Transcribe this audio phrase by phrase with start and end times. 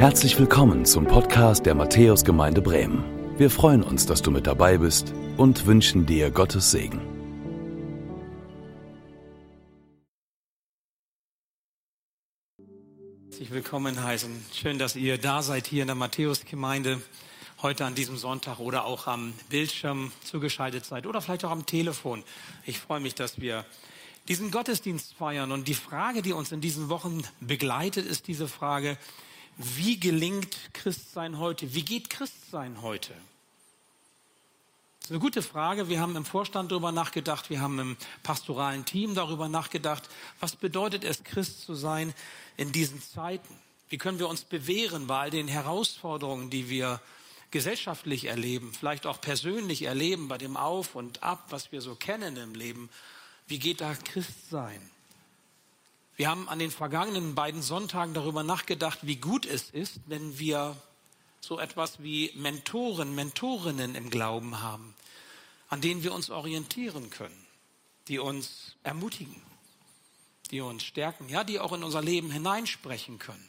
[0.00, 3.04] Herzlich willkommen zum Podcast der Matthäusgemeinde Bremen.
[3.36, 7.02] Wir freuen uns, dass du mit dabei bist und wünschen dir Gottes Segen.
[13.24, 14.42] Herzlich willkommen heißen.
[14.54, 17.02] Schön, dass ihr da seid hier in der Matthäusgemeinde
[17.60, 22.24] heute an diesem Sonntag oder auch am Bildschirm zugeschaltet seid oder vielleicht auch am Telefon.
[22.64, 23.66] Ich freue mich, dass wir
[24.28, 28.96] diesen Gottesdienst feiern und die Frage, die uns in diesen Wochen begleitet, ist diese Frage,
[29.56, 31.74] wie gelingt Christsein heute?
[31.74, 33.14] Wie geht Christsein heute?
[35.00, 35.88] Das ist eine gute Frage.
[35.88, 41.04] Wir haben im Vorstand darüber nachgedacht, wir haben im pastoralen Team darüber nachgedacht, was bedeutet
[41.04, 42.14] es, Christ zu sein
[42.56, 43.54] in diesen Zeiten?
[43.88, 47.00] Wie können wir uns bewähren bei all den Herausforderungen, die wir
[47.50, 52.36] gesellschaftlich erleben, vielleicht auch persönlich erleben, bei dem Auf und Ab, was wir so kennen
[52.36, 52.88] im Leben?
[53.48, 54.80] Wie geht da Christsein?
[56.20, 60.76] Wir haben an den vergangenen beiden Sonntagen darüber nachgedacht, wie gut es ist, wenn wir
[61.40, 64.94] so etwas wie Mentoren, Mentorinnen im Glauben haben,
[65.70, 67.46] an denen wir uns orientieren können,
[68.06, 69.40] die uns ermutigen,
[70.50, 73.48] die uns stärken, ja, die auch in unser Leben hineinsprechen können.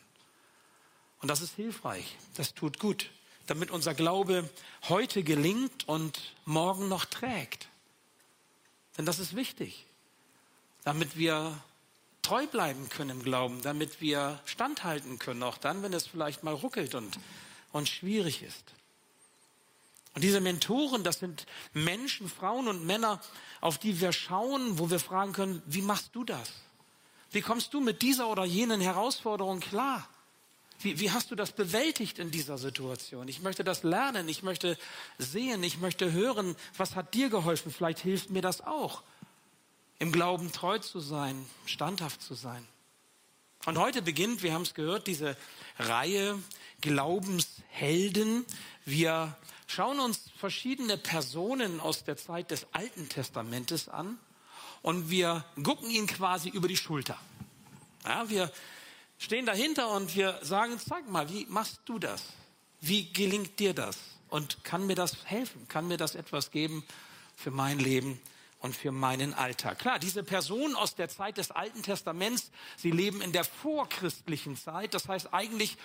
[1.20, 3.10] Und das ist hilfreich, das tut gut,
[3.48, 4.50] damit unser Glaube
[4.88, 7.68] heute gelingt und morgen noch trägt.
[8.98, 9.86] Denn das ist wichtig,
[10.86, 11.62] damit wir
[12.32, 16.54] treu bleiben können im Glauben, damit wir standhalten können, auch dann, wenn es vielleicht mal
[16.54, 17.20] ruckelt und,
[17.74, 18.64] und schwierig ist.
[20.16, 23.20] Und diese Mentoren, das sind Menschen, Frauen und Männer,
[23.60, 26.54] auf die wir schauen, wo wir fragen können, wie machst du das?
[27.32, 30.08] Wie kommst du mit dieser oder jenen Herausforderung klar?
[30.80, 33.28] Wie, wie hast du das bewältigt in dieser Situation?
[33.28, 34.78] Ich möchte das lernen, ich möchte
[35.18, 37.74] sehen, ich möchte hören, was hat dir geholfen?
[37.74, 39.04] Vielleicht hilft mir das auch
[40.02, 42.68] im Glauben treu zu sein, standhaft zu sein.
[43.68, 45.38] Und heute beginnt, wir haben es gehört, diese
[45.78, 46.42] Reihe
[46.82, 48.44] Glaubenshelden.
[48.84, 54.18] Wir schauen uns verschiedene Personen aus der Zeit des Alten Testamentes an
[54.82, 57.20] und wir gucken ihnen quasi über die Schulter.
[58.04, 58.52] Ja, wir
[59.20, 62.24] stehen dahinter und wir sagen, zeig mal, wie machst du das?
[62.80, 64.00] Wie gelingt dir das?
[64.30, 65.68] Und kann mir das helfen?
[65.68, 66.84] Kann mir das etwas geben
[67.36, 68.20] für mein Leben
[68.62, 69.80] und für meinen Alltag.
[69.80, 74.94] Klar, diese Personen aus der Zeit des Alten Testaments, sie leben in der vorchristlichen Zeit.
[74.94, 75.78] Das heißt, eigentlich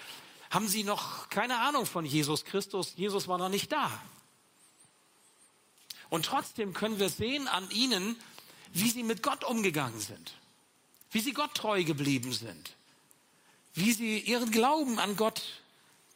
[0.51, 2.93] haben sie noch keine Ahnung von Jesus Christus.
[2.97, 3.91] Jesus war noch nicht da.
[6.11, 8.17] Und trotzdem können wir sehen an ihnen,
[8.73, 10.35] wie sie mit Gott umgegangen sind,
[11.11, 12.77] wie sie Gott treu geblieben sind,
[13.75, 15.43] wie sie ihren Glauben an Gott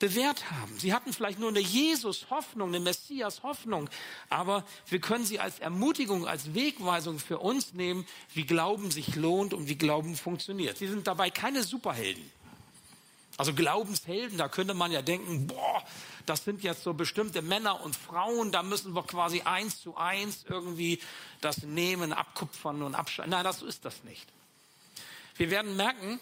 [0.00, 0.76] bewährt haben.
[0.78, 3.88] Sie hatten vielleicht nur eine Jesus-Hoffnung, eine Messias-Hoffnung,
[4.28, 9.54] aber wir können sie als Ermutigung, als Wegweisung für uns nehmen, wie Glauben sich lohnt
[9.54, 10.78] und wie Glauben funktioniert.
[10.78, 12.28] Sie sind dabei keine Superhelden.
[13.36, 15.82] Also Glaubenshelden, da könnte man ja denken, boah,
[16.26, 20.44] das sind jetzt so bestimmte Männer und Frauen, da müssen wir quasi eins zu eins
[20.48, 20.98] irgendwie
[21.40, 23.30] das nehmen, abkupfern und abschneiden.
[23.30, 24.26] Nein, das ist das nicht.
[25.36, 26.20] Wir werden merken,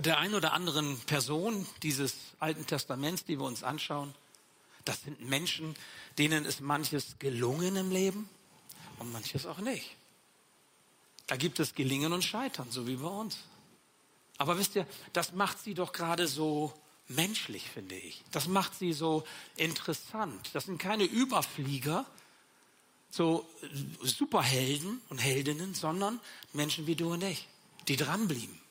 [0.00, 4.14] der ein oder anderen Person dieses Alten Testaments, die wir uns anschauen,
[4.84, 5.74] das sind Menschen,
[6.18, 8.28] denen ist manches gelungen im Leben
[8.98, 9.96] und manches auch nicht.
[11.26, 13.38] Da gibt es Gelingen und Scheitern, so wie bei uns.
[14.36, 16.74] Aber wisst ihr, das macht sie doch gerade so
[17.08, 18.22] menschlich, finde ich.
[18.30, 19.24] Das macht sie so
[19.56, 20.50] interessant.
[20.52, 22.04] Das sind keine Überflieger,
[23.10, 23.48] so
[24.02, 26.20] Superhelden und Heldinnen, sondern
[26.52, 27.48] Menschen wie du und ich,
[27.86, 28.63] die dranblieben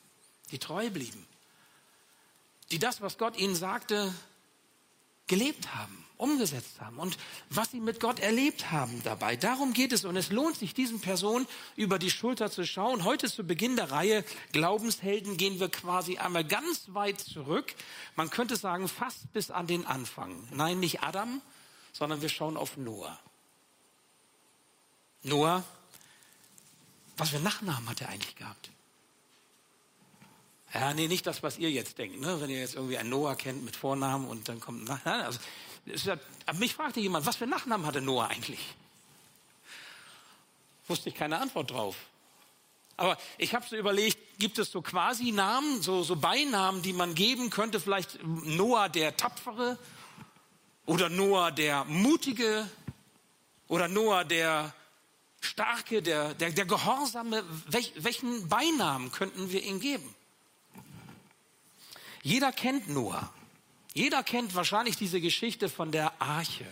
[0.54, 1.26] die treu blieben,
[2.70, 4.14] die das, was Gott ihnen sagte,
[5.26, 7.18] gelebt haben, umgesetzt haben und
[7.50, 9.34] was sie mit Gott erlebt haben dabei.
[9.34, 13.02] Darum geht es und es lohnt sich, diesen Personen über die Schulter zu schauen.
[13.02, 17.74] Heute zu Beginn der Reihe Glaubenshelden gehen wir quasi einmal ganz weit zurück.
[18.14, 20.46] Man könnte sagen, fast bis an den Anfang.
[20.52, 21.42] Nein, nicht Adam,
[21.92, 23.18] sondern wir schauen auf Noah.
[25.24, 25.64] Noah,
[27.16, 28.70] was für Nachnamen hat er eigentlich gehabt?
[30.74, 32.20] Ja, nee, nicht das, was ihr jetzt denkt.
[32.20, 32.40] Ne?
[32.40, 35.24] Wenn ihr jetzt irgendwie einen Noah kennt mit Vornamen und dann kommt ein Nachname.
[35.24, 35.38] Also,
[35.86, 36.18] ja,
[36.54, 38.74] mich fragte jemand, was für Nachnamen hatte Noah eigentlich?
[40.88, 41.96] Wusste ich keine Antwort drauf.
[42.96, 47.14] Aber ich habe so überlegt, gibt es so quasi Namen, so, so Beinamen, die man
[47.14, 47.78] geben könnte?
[47.78, 49.78] Vielleicht Noah der Tapfere
[50.86, 52.68] oder Noah der Mutige
[53.68, 54.74] oder Noah der
[55.40, 57.44] Starke, der, der, der Gehorsame.
[57.68, 60.14] Welch, welchen Beinamen könnten wir ihm geben?
[62.24, 63.30] Jeder kennt Noah.
[63.92, 66.64] Jeder kennt wahrscheinlich diese Geschichte von der Arche,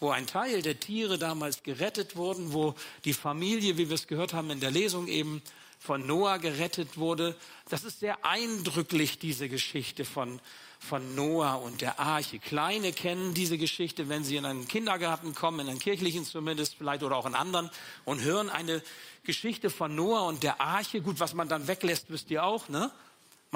[0.00, 2.74] wo ein Teil der Tiere damals gerettet wurden, wo
[3.04, 5.42] die Familie, wie wir es gehört haben in der Lesung eben,
[5.78, 7.36] von Noah gerettet wurde.
[7.68, 10.40] Das ist sehr eindrücklich, diese Geschichte von,
[10.80, 12.40] von Noah und der Arche.
[12.40, 17.04] Kleine kennen diese Geschichte, wenn sie in einen Kindergarten kommen, in einen kirchlichen zumindest, vielleicht
[17.04, 17.70] oder auch in anderen,
[18.04, 18.82] und hören eine
[19.22, 21.00] Geschichte von Noah und der Arche.
[21.00, 22.90] Gut, was man dann weglässt, wisst ihr auch, ne?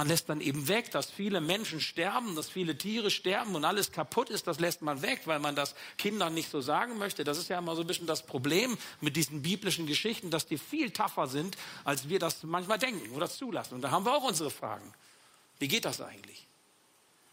[0.00, 3.92] Man lässt dann eben weg, dass viele Menschen sterben, dass viele Tiere sterben und alles
[3.92, 4.46] kaputt ist.
[4.46, 7.22] Das lässt man weg, weil man das Kindern nicht so sagen möchte.
[7.22, 10.56] Das ist ja immer so ein bisschen das Problem mit diesen biblischen Geschichten, dass die
[10.56, 13.74] viel tougher sind, als wir das manchmal denken oder zulassen.
[13.74, 14.90] Und da haben wir auch unsere Fragen.
[15.58, 16.46] Wie geht das eigentlich?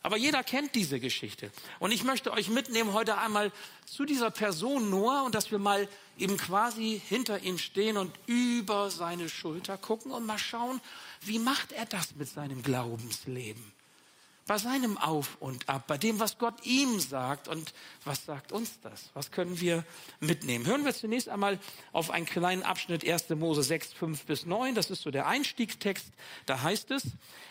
[0.04, 1.52] Aber jeder kennt diese Geschichte.
[1.80, 3.54] Und ich möchte euch mitnehmen heute einmal
[3.86, 5.88] zu dieser Person Noah und dass wir mal
[6.18, 10.82] eben quasi hinter ihm stehen und über seine Schulter gucken und mal schauen,
[11.22, 13.64] wie macht er das mit seinem Glaubensleben?
[14.46, 17.74] Bei seinem Auf und Ab, bei dem, was Gott ihm sagt und
[18.06, 19.10] was sagt uns das?
[19.14, 19.84] Was können wir
[20.22, 20.66] mitnehmen?
[20.66, 21.60] Hören wir zunächst einmal
[21.92, 23.30] auf einen kleinen Abschnitt 1.
[23.32, 24.74] Mose 6, 5 bis 9.
[24.74, 26.08] Das ist so der Einstiegstext.
[26.46, 27.04] Da heißt es,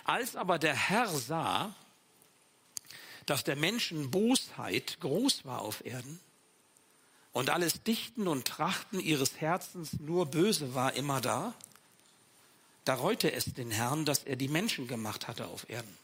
[0.05, 1.75] als aber der Herr sah,
[3.27, 6.19] dass der Menschen Bosheit groß war auf Erden
[7.33, 11.53] und alles Dichten und Trachten ihres Herzens nur böse war immer da,
[12.87, 15.99] da reute es den Herrn, dass er die Menschen gemacht hatte auf Erden.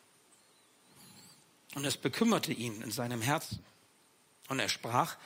[1.77, 3.65] Und es bekümmerte ihn in seinem Herzen.
[4.49, 5.17] Und er sprach,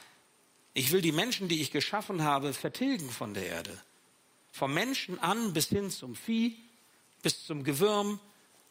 [0.74, 3.82] ich will die Menschen, die ich geschaffen habe, vertilgen von der Erde.
[4.52, 6.56] Vom Menschen an bis hin zum Vieh,
[7.22, 8.20] bis zum Gewürm,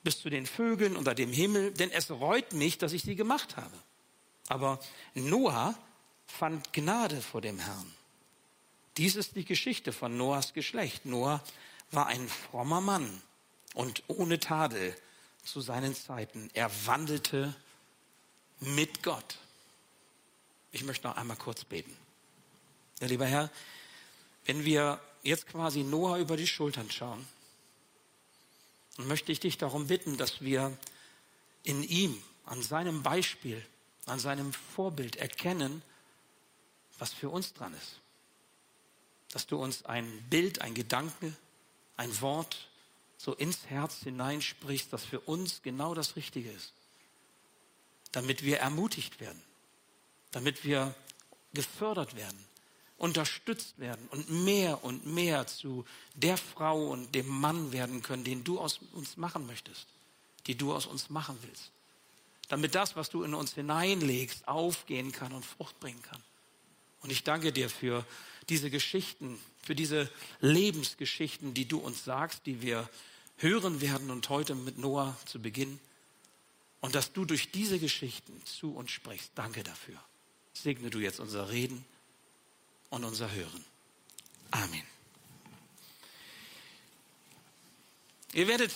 [0.04, 3.58] bis zu den Vögeln unter dem Himmel, denn es reut mich, dass ich sie gemacht
[3.58, 3.76] habe.
[4.48, 4.80] Aber
[5.16, 5.76] Noah
[6.28, 7.92] fand Gnade vor dem Herrn.
[8.98, 11.08] Dies ist die Geschichte von Noahs Geschlecht.
[11.08, 11.44] Noah
[11.92, 13.22] war ein frommer Mann
[13.74, 14.96] und ohne Tadel
[15.44, 16.50] zu seinen Zeiten.
[16.54, 17.54] Er wandelte
[18.60, 19.38] mit Gott.
[20.72, 21.96] Ich möchte noch einmal kurz beten.
[23.00, 23.50] Ja, lieber Herr,
[24.46, 27.28] wenn wir jetzt quasi Noah über die Schultern schauen,
[28.98, 30.78] dann möchte ich dich darum bitten, dass wir
[31.64, 33.66] in ihm, an seinem Beispiel,
[34.06, 35.82] an seinem Vorbild erkennen,
[37.00, 38.00] was für uns dran ist.
[39.32, 41.34] Dass du uns ein Bild, ein Gedanke,
[41.98, 42.70] ein Wort
[43.18, 46.74] so ins Herz hineinsprichst, das für uns genau das Richtige ist.
[48.12, 49.42] Damit wir ermutigt werden,
[50.32, 50.94] damit wir
[51.54, 52.38] gefördert werden,
[52.98, 58.44] unterstützt werden und mehr und mehr zu der Frau und dem Mann werden können, den
[58.44, 59.88] du aus uns machen möchtest,
[60.48, 61.72] die du aus uns machen willst.
[62.48, 66.22] Damit das, was du in uns hineinlegst, aufgehen kann und Frucht bringen kann.
[67.06, 68.04] Und ich danke dir für
[68.50, 70.10] diese Geschichten, für diese
[70.42, 72.90] Lebensgeschichten, die du uns sagst, die wir
[73.38, 75.80] hören werden und heute mit Noah zu Beginn.
[76.82, 79.30] Und dass du durch diese Geschichten zu uns sprichst.
[79.36, 80.00] Danke dafür.
[80.56, 81.86] Segne du jetzt unser Reden
[82.90, 83.64] und unser Hören.
[84.50, 84.82] Amen.
[88.34, 88.72] Ihr werdet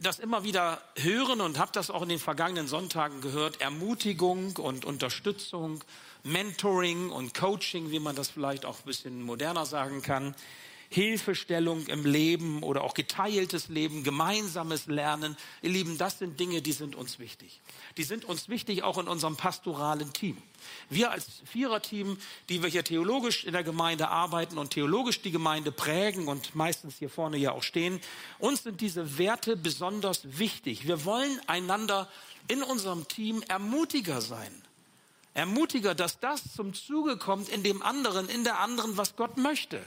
[0.00, 3.60] das immer wieder hören und habt das auch in den vergangenen Sonntagen gehört.
[3.60, 5.84] Ermutigung und Unterstützung
[6.24, 10.34] Mentoring und Coaching, wie man das vielleicht auch ein bisschen moderner sagen kann,
[10.92, 15.36] Hilfestellung im Leben oder auch geteiltes Leben, gemeinsames Lernen.
[15.62, 17.60] Ihr Lieben, das sind Dinge, die sind uns wichtig.
[17.96, 20.36] Die sind uns wichtig auch in unserem pastoralen Team.
[20.88, 22.18] Wir als Viererteam,
[22.48, 26.98] die wir hier theologisch in der Gemeinde arbeiten und theologisch die Gemeinde prägen und meistens
[26.98, 28.00] hier vorne ja auch stehen,
[28.40, 30.88] uns sind diese Werte besonders wichtig.
[30.88, 32.08] Wir wollen einander
[32.48, 34.50] in unserem Team Ermutiger sein.
[35.34, 39.84] Ermutiger, dass das zum Zuge kommt in dem anderen, in der anderen, was Gott möchte.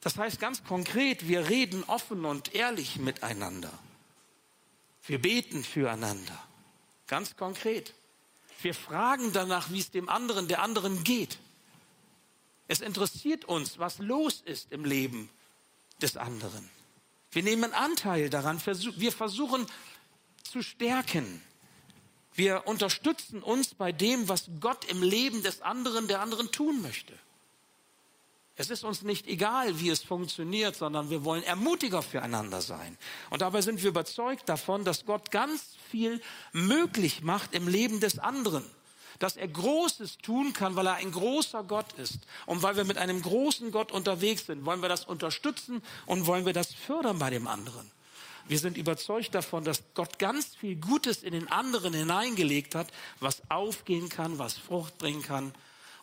[0.00, 3.72] Das heißt ganz konkret, wir reden offen und ehrlich miteinander.
[5.04, 6.38] Wir beten füreinander.
[7.08, 7.94] Ganz konkret.
[8.62, 11.38] Wir fragen danach, wie es dem anderen, der anderen geht.
[12.68, 15.28] Es interessiert uns, was los ist im Leben
[16.00, 16.68] des anderen.
[17.30, 18.60] Wir nehmen Anteil daran.
[18.64, 19.66] Wir versuchen
[20.42, 21.42] zu stärken.
[22.36, 27.14] Wir unterstützen uns bei dem, was Gott im Leben des anderen, der anderen tun möchte.
[28.58, 32.96] Es ist uns nicht egal, wie es funktioniert, sondern wir wollen Ermutiger füreinander sein.
[33.28, 38.18] Und dabei sind wir überzeugt davon, dass Gott ganz viel möglich macht im Leben des
[38.18, 38.64] anderen.
[39.18, 42.20] Dass er Großes tun kann, weil er ein großer Gott ist.
[42.44, 46.46] Und weil wir mit einem großen Gott unterwegs sind, wollen wir das unterstützen und wollen
[46.46, 47.90] wir das fördern bei dem anderen.
[48.48, 52.88] Wir sind überzeugt davon, dass Gott ganz viel Gutes in den anderen hineingelegt hat,
[53.18, 55.52] was aufgehen kann, was Frucht bringen kann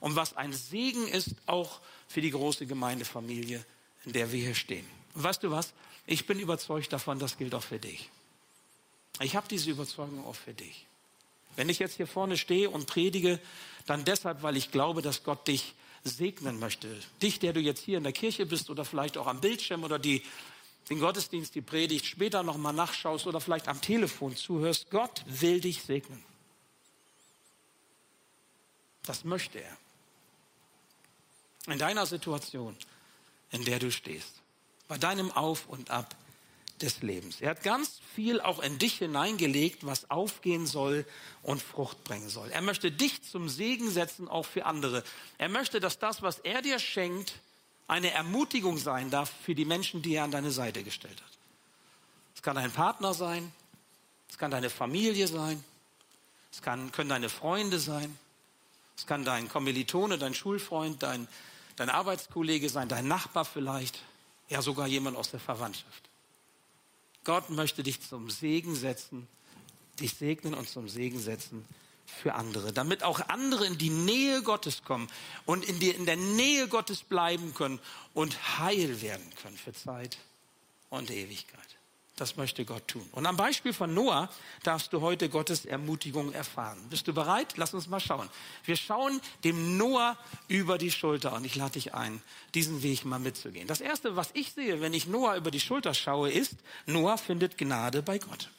[0.02, 3.64] und was ein Segen ist auch für die große Gemeindefamilie,
[4.06, 4.86] in der wir hier stehen.
[5.16, 5.74] Und weißt du was?
[6.06, 8.10] Ich bin überzeugt davon, das gilt auch für dich.
[9.22, 10.86] Ich habe diese Überzeugung auch für dich.
[11.56, 13.40] Wenn ich jetzt hier vorne stehe und predige,
[13.86, 16.90] dann deshalb, weil ich glaube, dass Gott dich segnen möchte.
[17.22, 20.00] Dich, der du jetzt hier in der Kirche bist oder vielleicht auch am Bildschirm oder
[20.00, 20.24] die
[20.90, 24.90] den Gottesdienst, die Predigt später nochmal nachschaust oder vielleicht am Telefon zuhörst.
[24.90, 26.24] Gott will dich segnen.
[29.04, 29.78] Das möchte er.
[31.68, 32.75] In deiner Situation,
[33.52, 34.42] in der du stehst,
[34.88, 36.16] bei deinem Auf und Ab
[36.82, 37.40] des Lebens.
[37.40, 41.06] Er hat ganz viel auch in dich hineingelegt, was aufgehen soll
[41.42, 42.50] und Frucht bringen soll.
[42.50, 45.04] Er möchte dich zum Segen setzen, auch für andere.
[45.38, 47.34] Er möchte, dass das, was er dir schenkt,
[47.88, 51.38] eine Ermutigung sein darf für die Menschen, die er an deine Seite gestellt hat.
[52.36, 53.52] Es kann ein Partner sein,
[54.30, 55.63] es kann deine Familie sein,
[56.52, 58.18] es kann, können deine Freunde sein,
[58.98, 61.28] es kann dein Kommilitone, dein Schulfreund, dein,
[61.75, 64.00] dein Arbeitskollege sein, dein Nachbar vielleicht,
[64.50, 66.10] ja sogar jemand aus der Verwandtschaft.
[67.24, 69.28] Gott möchte dich zum Segen setzen,
[70.00, 71.66] dich segnen und zum Segen setzen
[72.22, 75.08] für andere, damit auch andere in die Nähe Gottes kommen
[75.46, 77.79] und in, die, in der Nähe Gottes bleiben können
[78.13, 80.17] und heil werden können für Zeit
[80.89, 81.60] und Ewigkeit.
[82.15, 83.08] Das möchte Gott tun.
[83.12, 84.29] Und am Beispiel von Noah
[84.62, 86.77] darfst du heute Gottes Ermutigung erfahren.
[86.91, 87.55] Bist du bereit?
[87.58, 88.29] Lass uns mal schauen.
[88.65, 90.15] Wir schauen dem Noah
[90.48, 92.22] über die Schulter und ich lade dich ein,
[92.53, 93.67] diesen Weg mal mitzugehen.
[93.67, 96.55] Das erste, was ich sehe, wenn ich Noah über die Schulter schaue, ist,
[96.86, 98.50] Noah findet Gnade bei Gott.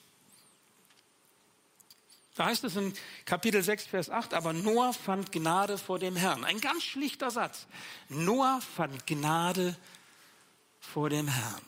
[2.34, 2.92] Da heißt es in
[3.26, 6.44] Kapitel 6, Vers 8, aber Noah fand Gnade vor dem Herrn.
[6.44, 7.66] Ein ganz schlichter Satz.
[8.08, 9.76] Noah fand Gnade
[10.80, 11.62] vor dem Herrn.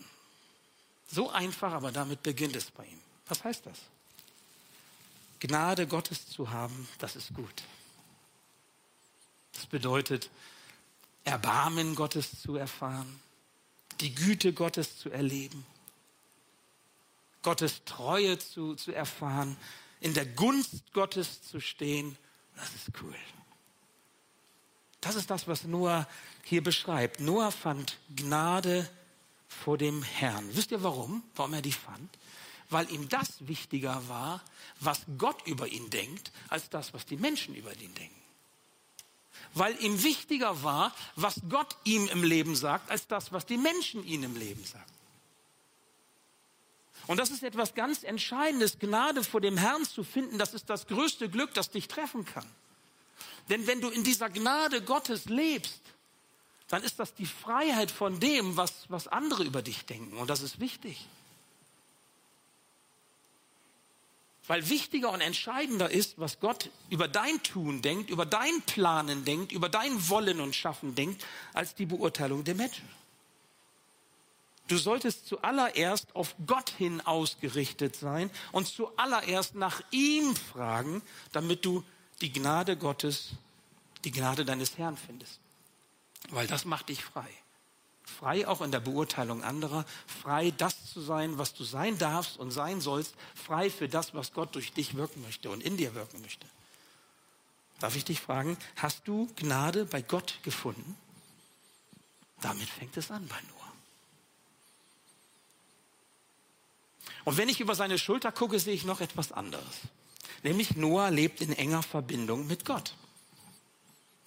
[1.07, 3.01] So einfach, aber damit beginnt es bei ihm.
[3.29, 3.79] Was heißt das?
[5.39, 7.63] Gnade Gottes zu haben, das ist gut.
[9.53, 10.31] Das bedeutet,
[11.25, 13.21] Erbarmen Gottes zu erfahren,
[14.01, 15.65] die Güte Gottes zu erleben,
[17.43, 19.57] Gottes Treue zu, zu erfahren,
[20.01, 22.17] in der Gunst Gottes zu stehen,
[22.57, 23.15] das ist cool.
[25.01, 26.09] Das ist das, was Noah
[26.43, 27.21] hier beschreibt.
[27.21, 28.89] Noah fand Gnade
[29.49, 30.49] vor dem Herrn.
[30.57, 31.23] Wisst ihr warum?
[31.35, 32.19] Warum er die fand?
[32.71, 34.43] Weil ihm das wichtiger war,
[34.81, 38.23] was Gott über ihn denkt, als das, was die Menschen über ihn denken.
[39.55, 44.05] Weil ihm wichtiger war, was Gott ihm im Leben sagt, als das, was die Menschen
[44.05, 44.96] ihm im Leben sagen.
[47.07, 50.39] Und das ist etwas ganz Entscheidendes, Gnade vor dem Herrn zu finden.
[50.39, 52.47] Das ist das größte Glück, das dich treffen kann.
[53.49, 55.81] Denn wenn du in dieser Gnade Gottes lebst,
[56.69, 60.17] dann ist das die Freiheit von dem, was, was andere über dich denken.
[60.17, 61.07] Und das ist wichtig.
[64.49, 69.53] Weil wichtiger und entscheidender ist, was Gott über dein Tun denkt, über dein Planen denkt,
[69.53, 72.89] über dein Wollen und Schaffen denkt, als die Beurteilung der Menschen.
[74.69, 81.85] Du solltest zuallererst auf Gott hin ausgerichtet sein und zuallererst nach ihm fragen, damit du
[82.21, 83.31] die Gnade Gottes,
[84.05, 85.39] die Gnade deines Herrn findest.
[86.31, 87.29] Weil das macht dich frei.
[88.03, 92.51] Frei auch in der Beurteilung anderer, frei das zu sein, was du sein darfst und
[92.51, 96.23] sein sollst, frei für das, was Gott durch dich wirken möchte und in dir wirken
[96.23, 96.47] möchte.
[97.81, 100.97] Darf ich dich fragen, hast du Gnade bei Gott gefunden?
[102.41, 103.56] Damit fängt es an bei Noah.
[107.27, 109.65] Und wenn ich über seine Schulter gucke, sehe ich noch etwas anderes.
[110.45, 112.95] Nämlich Noah lebt in enger Verbindung mit Gott.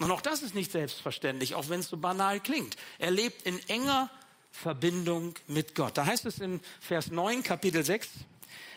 [0.01, 2.75] Und auch das ist nicht selbstverständlich, auch wenn es so banal klingt.
[2.97, 4.09] Er lebt in enger
[4.51, 5.97] Verbindung mit Gott.
[5.97, 8.09] Da heißt es in Vers 9, Kapitel 6,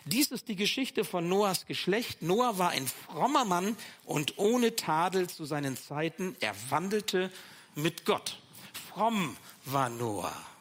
[0.04, 2.22] dies ist die Geschichte von Noahs Geschlecht.
[2.22, 6.36] Noah war ein frommer Mann und ohne Tadel zu seinen Zeiten.
[6.38, 7.32] Er wandelte
[7.74, 8.38] mit Gott.
[8.88, 10.51] Fromm war Noah.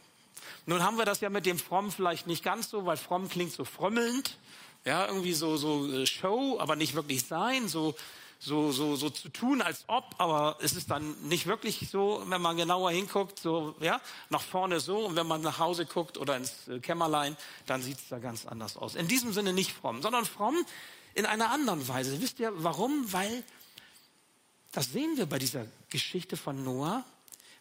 [0.65, 3.51] Nun haben wir das ja mit dem Fromm vielleicht nicht ganz so, weil fromm klingt
[3.51, 4.37] so frömmelnd.
[4.83, 7.93] Ja, irgendwie so, so äh, Show, aber nicht wirklich sein, so,
[8.39, 12.41] so, so, so zu tun, als ob, aber es ist dann nicht wirklich so, wenn
[12.41, 14.01] man genauer hinguckt, so, ja,
[14.31, 17.37] nach vorne so, und wenn man nach Hause guckt oder ins äh, Kämmerlein,
[17.67, 18.95] dann sieht es da ganz anders aus.
[18.95, 20.55] In diesem Sinne nicht fromm, sondern fromm
[21.13, 22.19] in einer anderen Weise.
[22.19, 23.13] Wisst ihr warum?
[23.13, 23.43] Weil,
[24.71, 27.05] das sehen wir bei dieser Geschichte von Noah,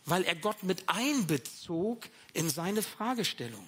[0.05, 3.67] weil er Gott mit einbezog in seine Fragestellung,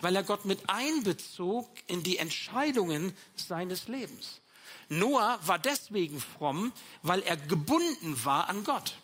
[0.00, 4.40] weil er Gott mit einbezog in die Entscheidungen seines Lebens.
[4.88, 8.96] Noah war deswegen fromm, weil er gebunden war an Gott.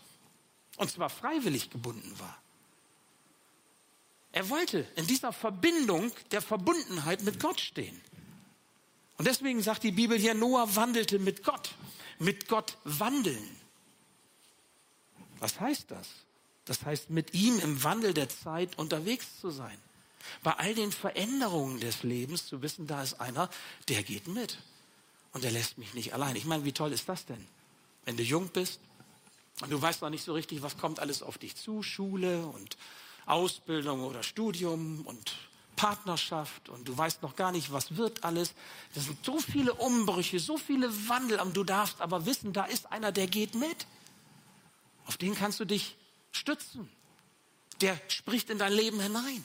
[0.77, 2.37] Und zwar freiwillig gebunden war.
[4.33, 8.01] Er wollte in dieser Verbindung der Verbundenheit mit Gott stehen.
[9.17, 11.75] Und deswegen sagt die Bibel hier, Noah wandelte mit Gott.
[12.19, 13.57] Mit Gott wandeln.
[15.39, 16.09] Was heißt das?
[16.65, 19.77] Das heißt, mit ihm im Wandel der Zeit unterwegs zu sein.
[20.43, 23.51] Bei all den Veränderungen des Lebens zu wissen, da ist einer,
[23.89, 24.59] der geht mit.
[25.35, 26.37] und er lässt mich nicht allein.
[26.37, 27.45] Ich meine, wie toll ist das denn?
[28.05, 28.81] Wenn du jung bist
[29.61, 32.77] und du weißt noch nicht so richtig, was kommt alles auf dich zu, Schule und
[33.27, 35.37] Ausbildung oder Studium und
[35.77, 38.55] Partnerschaft und du weißt noch gar nicht, was wird alles.
[38.95, 42.93] Das sind so viele Umbrüche, so viele Wandel, und du darfst aber wissen, da ist
[42.93, 43.87] einer, der geht mit.
[45.07, 45.97] Auf den kannst du dich
[46.37, 46.89] stützen.
[47.81, 49.45] Der spricht in dein Leben hinein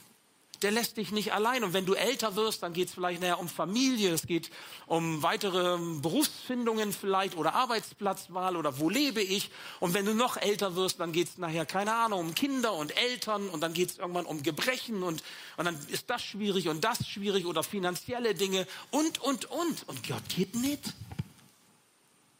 [0.61, 1.63] der lässt dich nicht allein.
[1.63, 4.49] Und wenn du älter wirst, dann geht es vielleicht näher um Familie, es geht
[4.87, 9.49] um weitere Berufsfindungen vielleicht oder Arbeitsplatzwahl oder wo lebe ich.
[9.79, 12.95] Und wenn du noch älter wirst, dann geht es nachher, keine Ahnung, um Kinder und
[12.97, 15.23] Eltern und dann geht es irgendwann um Gebrechen und,
[15.57, 19.87] und dann ist das schwierig und das schwierig oder finanzielle Dinge und, und, und.
[19.87, 20.81] Und Gott geht mit.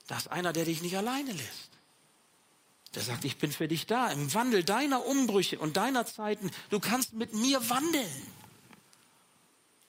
[0.08, 1.69] Da ist einer, der dich nicht alleine lässt.
[2.96, 6.50] Der sagt, ich bin für dich da im Wandel deiner Umbrüche und deiner Zeiten.
[6.70, 8.28] Du kannst mit mir wandeln.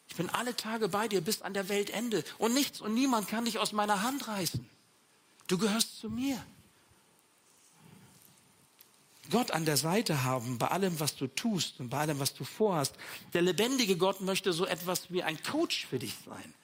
[0.08, 2.24] Ich bin alle Tage bei dir bis an der Weltende.
[2.38, 4.68] Und nichts und niemand kann dich aus meiner Hand reißen.
[5.46, 6.44] Du gehörst zu mir.
[9.30, 12.44] Gott an der Seite haben bei allem, was du tust und bei allem, was du
[12.44, 12.94] vorhast.
[13.32, 16.54] Der lebendige Gott möchte so etwas wie ein Coach für dich sein,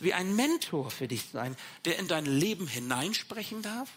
[0.00, 3.90] wie ein Mentor für dich sein, der in dein Leben hineinsprechen darf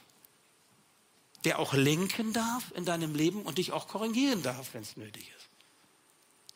[1.48, 5.32] der auch lenken darf in deinem Leben und dich auch korrigieren darf, wenn es nötig
[5.38, 5.48] ist.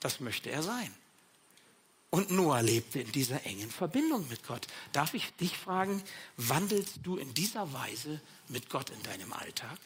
[0.01, 0.93] Das möchte er sein.
[2.09, 4.67] Und Noah lebte in dieser engen Verbindung mit Gott.
[4.91, 6.03] Darf ich dich fragen,
[6.35, 8.19] wandelst du in dieser Weise
[8.49, 9.79] mit Gott in deinem Alltag?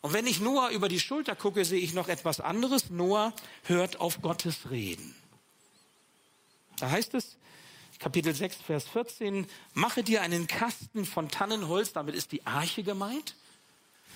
[0.00, 2.88] Und wenn ich Noah über die Schulter gucke, sehe ich noch etwas anderes.
[2.88, 5.14] Noah hört auf Gottes Reden.
[6.78, 7.36] Da heißt es,
[8.02, 13.36] Kapitel 6, Vers 14, mache dir einen Kasten von Tannenholz, damit ist die Arche gemeint.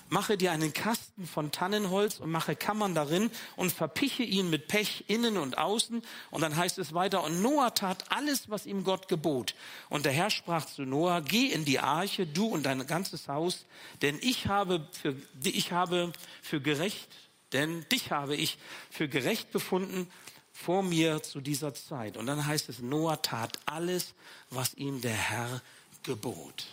[0.08, 5.04] Mache dir einen Kasten von Tannenholz und mache Kammern darin und verpiche ihn mit Pech
[5.06, 6.02] innen und außen.
[6.32, 9.54] Und dann heißt es weiter, und Noah tat alles, was ihm Gott gebot.
[9.88, 13.66] Und der Herr sprach zu Noah, geh in die Arche, du und dein ganzes Haus,
[14.02, 15.14] denn ich habe für,
[15.44, 16.12] ich habe
[16.42, 17.08] für gerecht,
[17.52, 18.58] denn dich habe ich
[18.90, 20.10] für gerecht befunden
[20.56, 22.16] vor mir zu dieser Zeit.
[22.16, 24.14] Und dann heißt es, Noah tat alles,
[24.48, 25.60] was ihm der Herr
[26.02, 26.66] gebot.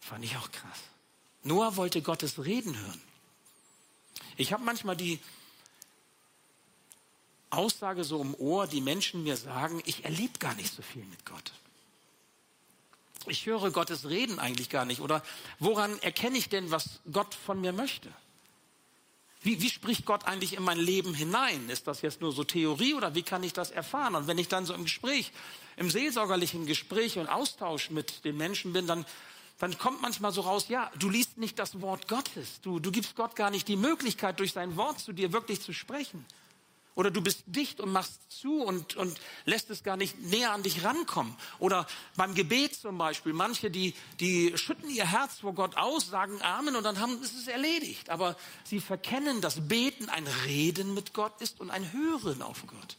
[0.00, 0.78] Fand ich auch krass.
[1.42, 3.00] Noah wollte Gottes Reden hören.
[4.36, 5.18] Ich habe manchmal die
[7.50, 11.26] Aussage so im Ohr, die Menschen mir sagen, ich erlebe gar nicht so viel mit
[11.26, 11.52] Gott.
[13.26, 15.00] Ich höre Gottes Reden eigentlich gar nicht.
[15.00, 15.22] Oder
[15.58, 18.10] woran erkenne ich denn, was Gott von mir möchte?
[19.42, 21.70] Wie, wie spricht Gott eigentlich in mein Leben hinein?
[21.70, 24.14] Ist das jetzt nur so Theorie oder wie kann ich das erfahren?
[24.14, 25.32] Und wenn ich dann so im Gespräch,
[25.76, 29.06] im seelsorgerlichen Gespräch und Austausch mit den Menschen bin, dann,
[29.58, 32.60] dann kommt manchmal so raus, ja, du liest nicht das Wort Gottes.
[32.60, 35.72] Du, du gibst Gott gar nicht die Möglichkeit, durch sein Wort zu dir wirklich zu
[35.72, 36.26] sprechen.
[37.00, 40.62] Oder du bist dicht und machst zu und, und lässt es gar nicht näher an
[40.62, 41.34] dich rankommen.
[41.58, 43.32] Oder beim Gebet zum Beispiel.
[43.32, 47.34] Manche, die, die schütten ihr Herz vor Gott aus, sagen Amen und dann haben, ist
[47.34, 48.10] es erledigt.
[48.10, 52.98] Aber sie verkennen, dass Beten ein Reden mit Gott ist und ein Hören auf Gott.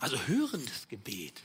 [0.00, 1.40] Also hörendes Gebet.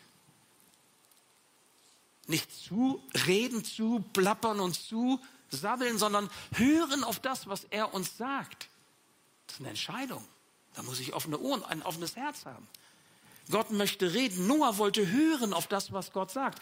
[2.25, 8.17] Nicht zu, reden zu, plappern und zu, sabbeln, sondern hören auf das, was er uns
[8.17, 8.67] sagt.
[9.47, 10.23] Das ist eine Entscheidung.
[10.75, 12.67] Da muss ich offene Ohren, ein offenes Herz haben.
[13.49, 14.45] Gott möchte reden.
[14.47, 16.61] Noah wollte hören auf das, was Gott sagt.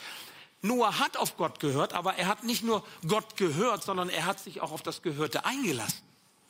[0.62, 4.40] Noah hat auf Gott gehört, aber er hat nicht nur Gott gehört, sondern er hat
[4.40, 6.02] sich auch auf das Gehörte eingelassen.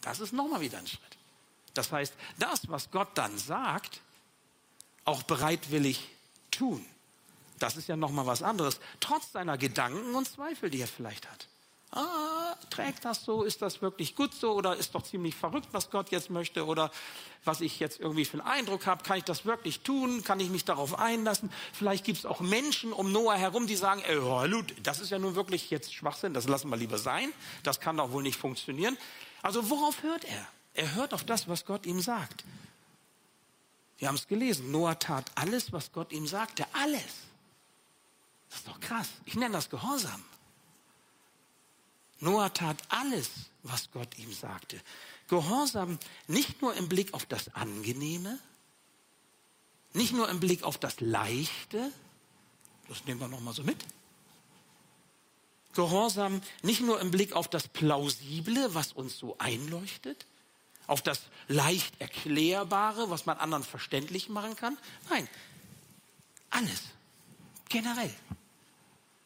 [0.02, 1.02] Das ist nochmal wieder ein Schritt.
[1.74, 4.02] Das heißt, das, was Gott dann sagt,
[5.04, 6.08] auch bereitwillig
[6.52, 6.86] tun.
[7.60, 8.80] Das ist ja nochmal was anderes.
[9.00, 11.48] Trotz seiner Gedanken und Zweifel, die er vielleicht hat
[11.96, 13.44] ah, trägt das so?
[13.44, 14.54] Ist das wirklich gut so?
[14.54, 16.66] Oder ist doch ziemlich verrückt, was Gott jetzt möchte?
[16.66, 16.92] Oder
[17.44, 20.24] was ich jetzt irgendwie für einen Eindruck habe, kann ich das wirklich tun?
[20.24, 21.52] Kann ich mich darauf einlassen?
[21.74, 24.04] Vielleicht gibt es auch Menschen um Noah herum, die sagen,
[24.84, 27.32] das ist ja nun wirklich jetzt Schwachsinn, das lassen wir lieber sein.
[27.64, 28.98] Das kann doch wohl nicht funktionieren.
[29.42, 30.48] Also worauf hört er?
[30.74, 32.44] Er hört auf das, was Gott ihm sagt.
[33.98, 34.72] Wir haben es gelesen.
[34.72, 36.66] Noah tat alles, was Gott ihm sagte.
[36.74, 37.04] Alles.
[38.50, 39.10] Das ist doch krass.
[39.26, 40.24] Ich nenne das Gehorsam.
[42.20, 43.30] Noah tat alles,
[43.64, 44.80] was Gott ihm sagte.
[45.28, 48.40] Gehorsam nicht nur im Blick auf das Angenehme,
[49.94, 51.92] nicht nur im Blick auf das Leichte,
[52.88, 53.84] das nehmen wir nochmal so mit.
[55.74, 60.26] Gehorsam nicht nur im Blick auf das Plausible, was uns so einleuchtet,
[60.88, 64.78] auf das leicht Erklärbare, was man anderen verständlich machen kann.
[65.10, 65.28] Nein,
[66.50, 66.82] alles,
[67.68, 68.14] generell.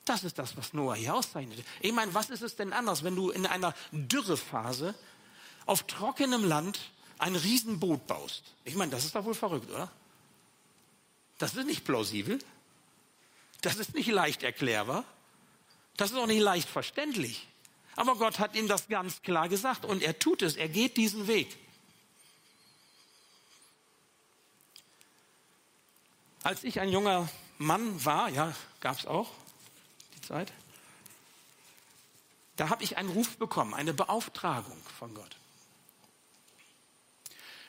[0.10, 1.63] Das ist das, was Noah hier auszeichnete.
[1.82, 4.95] Ich meine, was ist es denn anders, wenn du in einer Dürrephase
[5.67, 6.80] auf trockenem Land
[7.19, 8.41] ein Riesenboot baust.
[8.65, 9.91] Ich meine, das ist doch wohl verrückt, oder?
[11.38, 12.39] Das ist nicht plausibel.
[13.62, 15.04] Das ist nicht leicht erklärbar.
[15.95, 17.48] Das ist auch nicht leicht verständlich.
[17.95, 20.56] Aber Gott hat ihm das ganz klar gesagt und er tut es.
[20.56, 21.56] Er geht diesen Weg.
[26.41, 29.30] Als ich ein junger Mann war, ja, gab es auch
[30.29, 30.53] Zeit,
[32.55, 35.35] da habe ich einen Ruf bekommen, eine Beauftragung von Gott.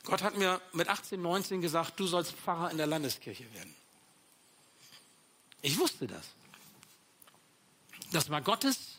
[0.04, 3.74] Gott hat mir mit 18, 19 gesagt, du sollst Pfarrer in der Landeskirche werden.
[5.62, 6.26] Ich wusste das.
[8.12, 8.98] Das war Gottes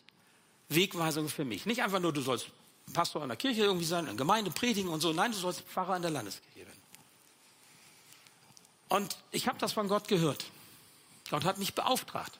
[0.68, 1.66] Wegweisung für mich.
[1.66, 2.48] Nicht einfach nur, du sollst
[2.92, 5.12] Pastor in der Kirche irgendwie sein, in der Gemeinde predigen und so.
[5.12, 6.82] Nein, du sollst Pfarrer in der Landeskirche werden.
[8.88, 10.46] Und ich habe das von Gott gehört.
[11.30, 12.38] Gott hat mich beauftragt.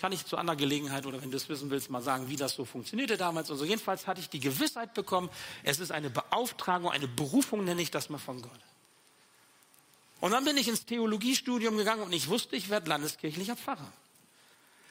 [0.00, 2.54] Kann ich zu anderer Gelegenheit oder wenn du es wissen willst, mal sagen, wie das
[2.54, 3.66] so funktionierte damals und so.
[3.66, 5.28] Jedenfalls hatte ich die Gewissheit bekommen,
[5.62, 8.60] es ist eine Beauftragung, eine Berufung nenne ich das mal von Gott.
[10.22, 13.92] Und dann bin ich ins Theologiestudium gegangen und ich wusste, ich werde landeskirchlicher Pfarrer.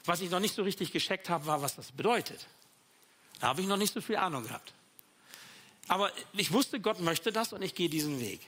[0.06, 2.46] Was ich noch nicht so richtig gescheckt habe, war, was das bedeutet.
[3.40, 4.74] Da habe ich noch nicht so viel Ahnung gehabt.
[5.88, 8.42] Aber ich wusste, Gott möchte das und ich gehe diesen Weg.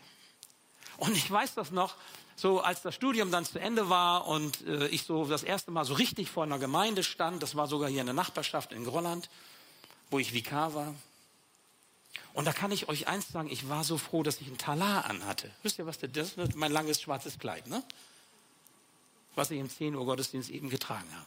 [1.01, 1.95] Und ich weiß das noch,
[2.35, 5.83] so als das Studium dann zu Ende war und äh, ich so das erste Mal
[5.83, 9.27] so richtig vor einer Gemeinde stand, das war sogar hier in der Nachbarschaft in Grolland,
[10.11, 10.93] wo ich Vikar war.
[12.35, 15.05] Und da kann ich euch eins sagen, ich war so froh, dass ich ein Talar
[15.05, 15.49] anhatte.
[15.63, 16.55] Wisst ihr, was das ist?
[16.55, 17.81] Mein langes schwarzes Kleid, ne?
[19.33, 21.25] Was ich im 10 Uhr Gottesdienst eben getragen habe.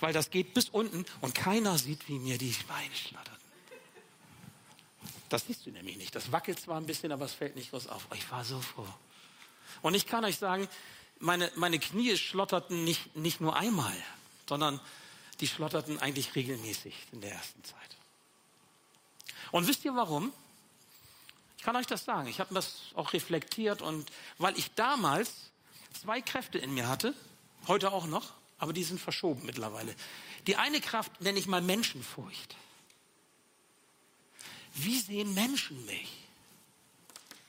[0.00, 3.36] Weil das geht bis unten und keiner sieht, wie mir die Beine schnattern.
[5.32, 6.14] Das siehst du nämlich nicht.
[6.14, 8.06] Das wackelt zwar ein bisschen, aber es fällt nicht groß auf.
[8.14, 8.86] Ich war so froh.
[9.80, 10.68] Und ich kann euch sagen,
[11.20, 13.96] meine, meine Knie schlotterten nicht, nicht nur einmal,
[14.46, 14.78] sondern
[15.40, 17.78] die schlotterten eigentlich regelmäßig in der ersten Zeit.
[19.52, 20.34] Und wisst ihr warum?
[21.56, 22.28] Ich kann euch das sagen.
[22.28, 25.50] Ich habe das auch reflektiert und weil ich damals
[25.98, 27.14] zwei Kräfte in mir hatte,
[27.68, 29.94] heute auch noch, aber die sind verschoben mittlerweile.
[30.46, 32.54] Die eine Kraft nenne ich mal Menschenfurcht.
[34.74, 36.10] Wie sehen Menschen mich?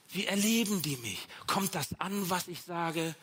[0.10, 1.28] Wie erleben die mich?
[1.48, 3.16] Kommt das an, was ich sage?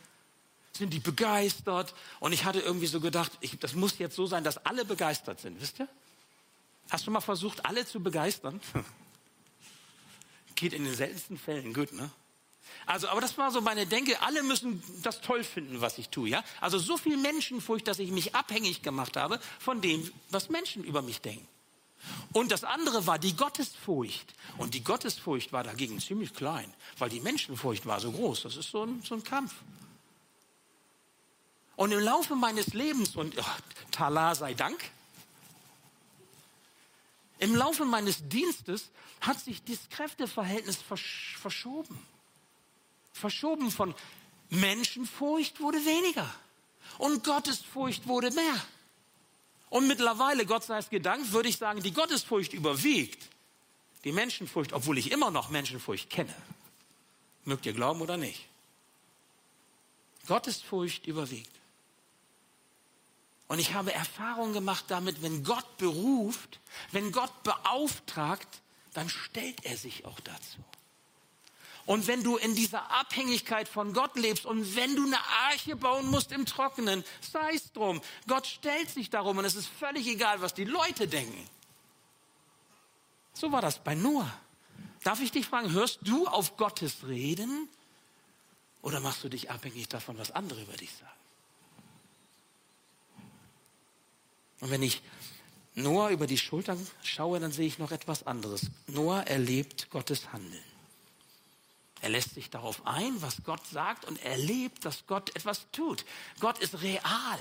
[0.72, 1.94] Sind die begeistert?
[2.18, 5.40] Und ich hatte irgendwie so gedacht, ich, das muss jetzt so sein, dass alle begeistert
[5.40, 5.88] sind, wisst ihr?
[6.90, 8.60] Hast du mal versucht, alle zu begeistern?
[10.56, 12.10] Geht in den seltensten Fällen gut, ne?
[12.86, 16.28] Also, aber das war so meine Denke, alle müssen das toll finden, was ich tue,
[16.28, 16.44] ja?
[16.60, 21.02] Also so viel Menschenfurcht, dass ich mich abhängig gemacht habe von dem, was Menschen über
[21.02, 21.46] mich denken.
[22.32, 24.34] Und das andere war die Gottesfurcht.
[24.58, 28.42] Und die Gottesfurcht war dagegen ziemlich klein, weil die Menschenfurcht war so groß.
[28.42, 29.54] Das ist so ein, so ein Kampf.
[31.76, 33.44] Und im Laufe meines Lebens, und oh,
[33.90, 34.78] Tala sei Dank,
[37.38, 38.90] im Laufe meines Dienstes
[39.22, 41.98] hat sich das Kräfteverhältnis versch verschoben.
[43.14, 43.94] Verschoben von
[44.50, 46.28] Menschenfurcht wurde weniger
[46.98, 48.62] und Gottesfurcht wurde mehr.
[49.70, 53.30] Und mittlerweile, Gott sei es gedankt, würde ich sagen, die Gottesfurcht überwiegt
[54.04, 56.34] die Menschenfurcht, obwohl ich immer noch Menschenfurcht kenne.
[57.44, 58.46] Mögt ihr glauben oder nicht?
[60.26, 61.50] Gottesfurcht überwiegt.
[63.48, 66.60] Und ich habe Erfahrung gemacht damit, wenn Gott beruft,
[66.92, 68.60] wenn Gott beauftragt,
[68.94, 70.58] dann stellt er sich auch dazu.
[71.90, 76.08] Und wenn du in dieser Abhängigkeit von Gott lebst und wenn du eine Arche bauen
[76.08, 78.00] musst im Trockenen, sei es drum.
[78.28, 81.48] Gott stellt sich darum und es ist völlig egal, was die Leute denken.
[83.32, 84.32] So war das bei Noah.
[85.02, 87.68] Darf ich dich fragen, hörst du auf Gottes Reden
[88.82, 91.10] oder machst du dich abhängig davon, was andere über dich sagen?
[94.60, 95.02] Und wenn ich
[95.74, 98.70] Noah über die Schultern schaue, dann sehe ich noch etwas anderes.
[98.86, 100.69] Noah erlebt Gottes Handeln.
[102.02, 106.04] Er lässt sich darauf ein, was Gott sagt und erlebt, dass Gott etwas tut.
[106.40, 107.38] Gott ist real.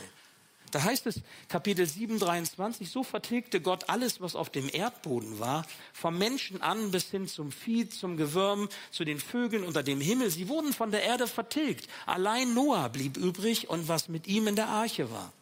[0.71, 5.65] Da heißt es, Kapitel 7, 23, so vertilgte Gott alles, was auf dem Erdboden war,
[5.93, 10.29] vom Menschen an bis hin zum Vieh, zum Gewürm, zu den Vögeln unter dem Himmel.
[10.29, 11.89] Sie wurden von der Erde vertilgt.
[12.05, 15.33] Allein Noah blieb übrig und was mit ihm in der Arche war.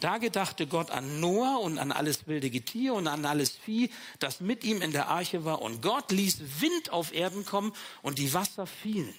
[0.00, 4.40] Da gedachte Gott an Noah und an alles wilde Getier und an alles Vieh, das
[4.40, 5.62] mit ihm in der Arche war.
[5.62, 9.14] Und Gott ließ Wind auf Erden kommen und die Wasser fielen.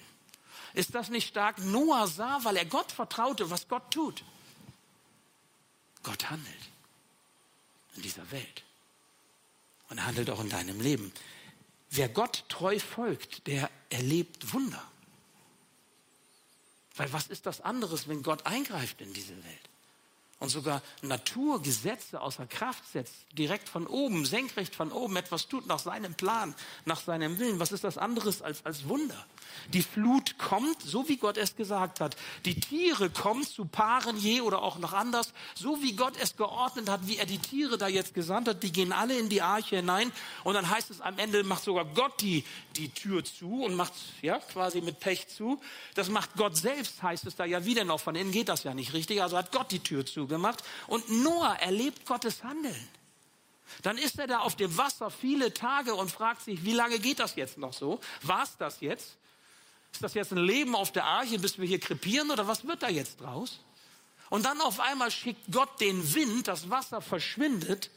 [0.74, 1.58] Ist das nicht stark?
[1.64, 4.22] Noah sah, weil er Gott vertraute, was Gott tut.
[6.02, 6.54] Gott handelt
[7.96, 8.64] in dieser Welt.
[9.90, 11.12] Und handelt auch in deinem Leben.
[11.90, 14.82] Wer Gott treu folgt, der erlebt Wunder.
[16.96, 19.68] Weil was ist das anderes, wenn Gott eingreift in diese Welt?
[20.40, 25.80] Und sogar Naturgesetze außer Kraft setzt, direkt von oben, senkrecht von oben etwas tut nach
[25.80, 27.58] seinem Plan, nach seinem Willen.
[27.58, 29.26] Was ist das anderes als, als Wunder?
[29.72, 32.16] Die Flut kommt, so wie Gott es gesagt hat.
[32.44, 36.88] Die Tiere kommen zu Paaren je oder auch noch anders, so wie Gott es geordnet
[36.88, 38.62] hat, wie er die Tiere da jetzt gesandt hat.
[38.62, 40.12] Die gehen alle in die Arche hinein
[40.44, 42.44] und dann heißt es am Ende macht sogar Gott die,
[42.76, 45.60] die Tür zu und macht, ja, quasi mit Pech zu.
[45.94, 47.98] Das macht Gott selbst, heißt es da ja wieder noch.
[47.98, 49.20] Von innen geht das ja nicht richtig.
[49.20, 50.62] Also hat Gott die Tür zu gemacht.
[50.86, 52.88] Und Noah erlebt Gottes Handeln.
[53.82, 57.20] Dann ist er da auf dem Wasser viele Tage und fragt sich, wie lange geht
[57.20, 58.00] das jetzt noch so?
[58.22, 59.16] War es das jetzt?
[59.92, 62.82] Ist das jetzt ein Leben auf der Arche, bis wir hier krepieren oder was wird
[62.82, 63.60] da jetzt draus?
[64.30, 67.90] Und dann auf einmal schickt Gott den Wind, das Wasser verschwindet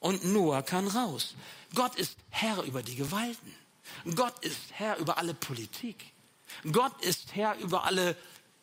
[0.00, 1.34] und Noah kann raus.
[1.74, 3.54] Gott ist Herr über die Gewalten.
[4.14, 6.12] Gott ist Herr über alle Politik.
[6.70, 8.16] Gott ist Herr über alle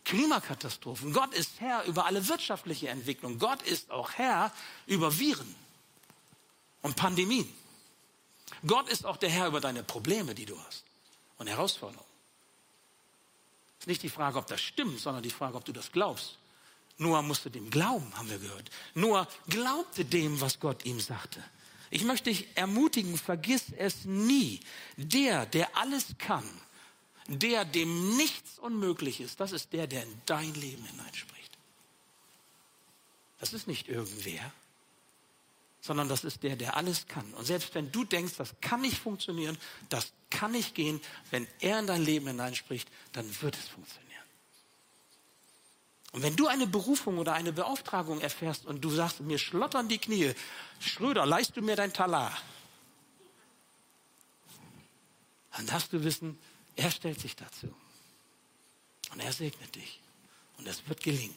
[0.05, 1.11] Klimakatastrophen.
[1.11, 3.39] Gott ist Herr über alle wirtschaftliche Entwicklung.
[3.39, 4.51] Gott ist auch Herr
[4.85, 5.55] über Viren
[6.81, 7.51] und Pandemien.
[8.65, 10.83] Gott ist auch der Herr über deine Probleme, die du hast
[11.37, 12.05] und Herausforderungen.
[13.79, 16.37] Es ist nicht die Frage, ob das stimmt, sondern die Frage, ob du das glaubst.
[16.97, 18.69] Noah musste dem glauben, haben wir gehört.
[18.93, 21.43] Noah glaubte dem, was Gott ihm sagte.
[21.89, 24.59] Ich möchte dich ermutigen, vergiss es nie.
[24.97, 26.49] Der, der alles kann,
[27.27, 31.57] der, dem nichts unmöglich ist, das ist der, der in dein Leben hineinspricht.
[33.39, 34.51] Das ist nicht irgendwer,
[35.81, 37.33] sondern das ist der, der alles kann.
[37.33, 39.57] Und selbst wenn du denkst, das kann nicht funktionieren,
[39.89, 44.05] das kann nicht gehen, wenn er in dein Leben hineinspricht, dann wird es funktionieren.
[46.11, 49.97] Und wenn du eine Berufung oder eine Beauftragung erfährst und du sagst, mir schlottern die
[49.97, 50.33] Knie,
[50.79, 52.37] Schröder, leist du mir dein Talar,
[55.57, 56.39] dann darfst du wissen,
[56.75, 57.67] er stellt sich dazu.
[59.11, 59.99] Und er segnet dich.
[60.57, 61.35] Und es wird gelingen,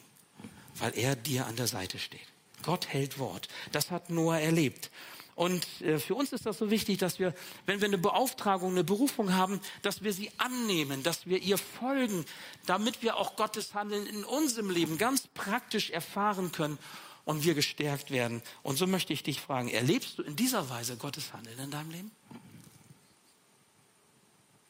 [0.75, 2.27] weil er dir an der Seite steht.
[2.63, 3.47] Gott hält Wort.
[3.71, 4.91] Das hat Noah erlebt.
[5.35, 7.33] Und äh, für uns ist das so wichtig, dass wir,
[7.65, 12.25] wenn wir eine Beauftragung, eine Berufung haben, dass wir sie annehmen, dass wir ihr folgen,
[12.65, 16.77] damit wir auch Gottes Handeln in unserem Leben ganz praktisch erfahren können
[17.23, 18.41] und wir gestärkt werden.
[18.63, 21.91] Und so möchte ich dich fragen, erlebst du in dieser Weise Gottes Handeln in deinem
[21.91, 22.11] Leben?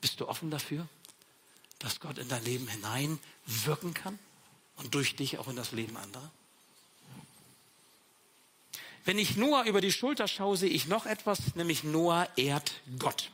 [0.02, 0.88] Bist du offen dafür,
[1.80, 4.20] dass Gott in dein Leben hinein wirken kann
[4.78, 6.32] und durch dich auch in das Leben anderer?
[9.06, 13.32] Wenn ich Noah über die Schulter schaue, sehe ich noch etwas, nämlich Noah ehrt Gott.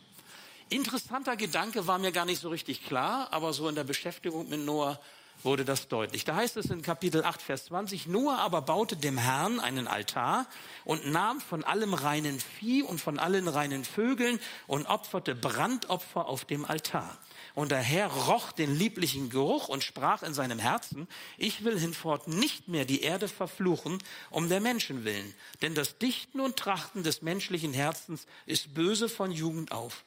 [0.70, 4.62] Interessanter Gedanke war mir gar nicht so richtig klar, aber so in der Beschäftigung mit
[4.62, 5.00] Noah
[5.44, 6.26] wurde das deutlich.
[6.26, 10.48] Da heißt es in Kapitel 8, Vers 20, Noah aber baute dem Herrn einen Altar
[10.84, 16.46] und nahm von allem reinen Vieh und von allen reinen Vögeln und opferte Brandopfer auf
[16.46, 17.18] dem Altar.
[17.54, 22.28] Und der Herr roch den lieblichen Geruch und sprach in seinem Herzen, ich will hinfort
[22.28, 25.34] nicht mehr die Erde verfluchen, um der Menschen willen.
[25.62, 30.04] Denn das Dichten und Trachten des menschlichen Herzens ist böse von Jugend auf.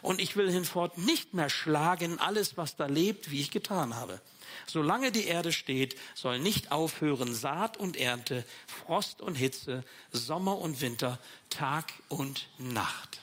[0.00, 4.20] Und ich will hinfort nicht mehr schlagen alles, was da lebt, wie ich getan habe.
[4.66, 10.80] Solange die Erde steht, soll nicht aufhören Saat und Ernte, Frost und Hitze, Sommer und
[10.80, 11.18] Winter,
[11.50, 13.20] Tag und Nacht.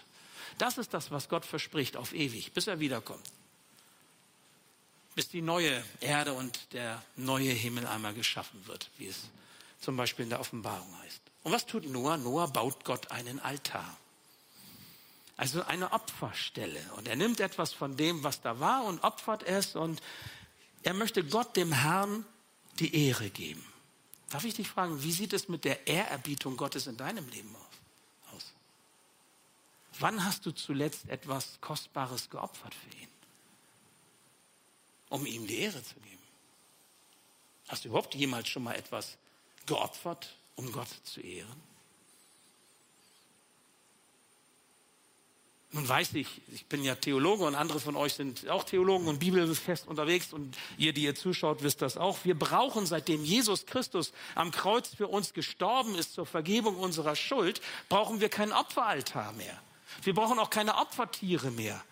[0.58, 3.32] Das ist das, was Gott verspricht auf ewig, bis er wiederkommt
[5.20, 9.24] bis die neue Erde und der neue Himmel einmal geschaffen wird, wie es
[9.82, 11.22] zum Beispiel in der Offenbarung heißt.
[11.44, 12.16] Und was tut Noah?
[12.16, 13.98] Noah baut Gott einen Altar.
[15.40, 16.82] Also eine Opferstelle.
[16.98, 20.02] Und er nimmt etwas von dem, was da war und opfert es und
[20.84, 22.26] er möchte Gott, dem Herrn,
[22.80, 23.66] die Ehre geben.
[24.30, 27.56] Darf ich dich fragen, wie sieht es mit der Ehrerbietung Gottes in deinem Leben
[28.34, 28.54] aus?
[30.00, 33.10] Wann hast du zuletzt etwas Kostbares geopfert für ihn?
[35.10, 36.18] um ihm die Ehre zu geben.
[37.68, 39.18] Hast du überhaupt jemals schon mal etwas
[39.66, 41.69] geopfert, um Gott zu ehren?
[45.72, 49.20] Nun weiß ich, ich bin ja Theologe und andere von euch sind auch Theologen und
[49.20, 52.18] bibelfest unterwegs und ihr, die ihr zuschaut, wisst das auch.
[52.24, 57.62] Wir brauchen, seitdem Jesus Christus am Kreuz für uns gestorben ist zur Vergebung unserer Schuld,
[57.88, 59.62] brauchen wir keinen Opferaltar mehr.
[60.02, 61.84] Wir brauchen auch keine Opfertiere mehr.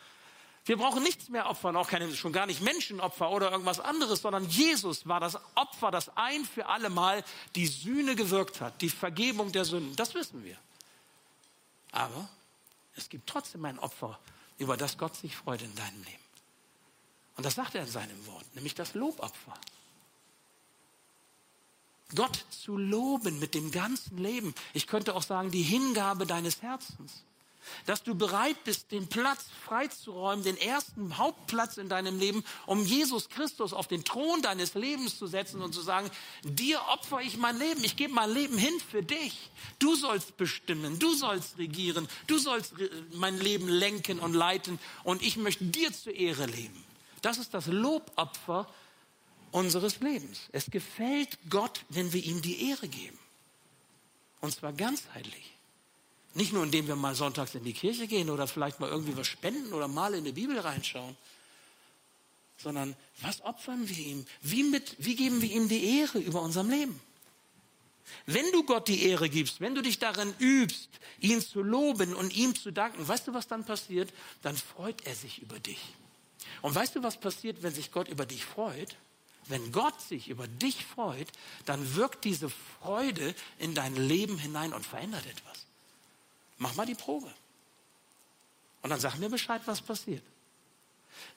[0.65, 4.49] Wir brauchen nichts mehr opfern, auch keine, schon gar nicht Menschenopfer oder irgendwas anderes, sondern
[4.49, 7.23] Jesus war das Opfer, das ein für alle Mal
[7.55, 9.95] die Sühne gewirkt hat, die Vergebung der Sünden.
[9.95, 10.57] Das wissen wir.
[11.91, 12.27] Aber
[12.97, 14.19] es gibt trotzdem ein Opfer,
[14.57, 16.23] über das Gott sich freut in deinem Leben.
[17.35, 19.53] Und das sagt er in seinem Wort, nämlich das Lobopfer.
[22.15, 24.55] Gott zu loben mit dem ganzen Leben.
[24.73, 27.23] Ich könnte auch sagen, die Hingabe deines Herzens.
[27.85, 33.29] Dass du bereit bist, den Platz freizuräumen, den ersten Hauptplatz in deinem Leben, um Jesus
[33.29, 36.09] Christus auf den Thron deines Lebens zu setzen und zu sagen,
[36.43, 39.49] dir opfer ich mein Leben, ich gebe mein Leben hin für dich.
[39.79, 42.73] Du sollst bestimmen, du sollst regieren, du sollst
[43.13, 46.83] mein Leben lenken und leiten und ich möchte dir zur Ehre leben.
[47.21, 48.67] Das ist das Lobopfer
[49.51, 50.41] unseres Lebens.
[50.51, 53.17] Es gefällt Gott, wenn wir ihm die Ehre geben.
[54.39, 55.56] Und zwar ganzheitlich.
[56.37, 59.25] Nicht nur, indem wir mal sonntags in die Kirche gehen oder vielleicht mal irgendwie was
[59.25, 61.17] spenden oder mal in die Bibel reinschauen,
[62.59, 64.23] sondern was opfern wir ihm?
[64.43, 66.99] Wie, mit, wie geben wir ihm die Ehre über unserem Leben?
[68.27, 70.89] Wenn du Gott die Ehre gibst, wenn du dich darin übst,
[71.21, 74.13] ihn zu loben und ihm zu danken, weißt du, was dann passiert?
[74.43, 75.79] Dann freut er sich über dich.
[76.61, 78.95] Und weißt du, was passiert, wenn sich Gott über dich freut?
[79.47, 81.29] Wenn Gott sich über dich freut,
[81.65, 85.66] dann wirkt diese Freude in dein Leben hinein und verändert etwas.
[86.57, 87.31] Mach mal die Probe.
[88.81, 90.23] Und dann sag mir Bescheid, was passiert.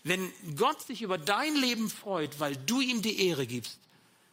[0.03, 3.79] Wenn Gott sich über dein Leben freut, weil du ihm die Ehre gibst,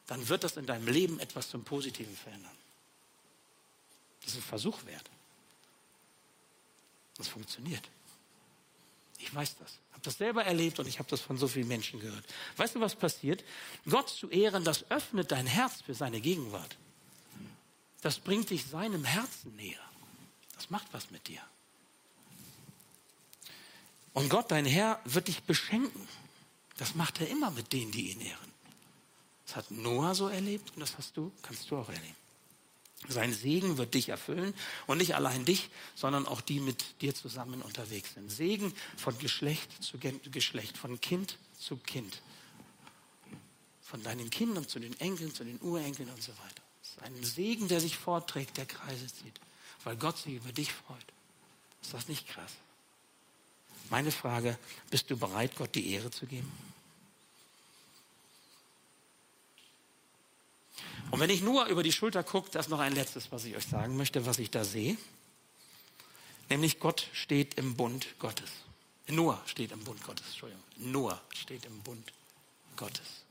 [0.07, 2.51] dann wird das in deinem Leben etwas zum Positiven verändern.
[4.21, 5.09] Das ist ein Versuch wert.
[7.17, 7.83] Das funktioniert.
[9.19, 9.71] Ich weiß das.
[9.71, 12.23] Ich habe das selber erlebt und ich habe das von so vielen Menschen gehört.
[12.55, 13.43] Weißt du, was passiert?
[13.89, 16.77] Gott zu ehren, das öffnet dein Herz für seine Gegenwart.
[18.01, 19.79] Das bringt dich seinem Herzen näher.
[20.57, 21.41] Das macht was mit dir.
[24.13, 26.07] Und Gott, dein Herr, wird dich beschenken.
[26.77, 28.51] Das macht er immer mit denen, die ihn ehren.
[29.45, 32.15] Das hat Noah so erlebt und das hast du, kannst du auch erleben.
[33.07, 34.55] Sein Segen wird dich erfüllen
[34.87, 38.31] und nicht allein dich, sondern auch die mit dir zusammen unterwegs sind.
[38.31, 42.21] Segen von Geschlecht zu Geschlecht, von Kind zu Kind.
[43.83, 46.63] Von deinen Kindern zu den Enkeln, zu den Urenkeln und so weiter.
[46.81, 49.39] Das ist ein Segen, der sich vorträgt, der Kreise zieht
[49.87, 51.05] weil Gott sich über dich freut.
[51.81, 52.51] Ist das nicht krass?
[53.89, 56.51] Meine Frage, bist du bereit, Gott die Ehre zu geben?
[61.09, 63.55] Und wenn ich nur über die Schulter gucke, das ist noch ein letztes, was ich
[63.55, 64.97] euch sagen möchte, was ich da sehe.
[66.49, 68.51] Nämlich Gott steht im Bund Gottes.
[69.07, 70.63] Noah steht im Bund Gottes, Entschuldigung.
[70.75, 72.11] Noah steht im Bund
[72.75, 73.23] Gottes.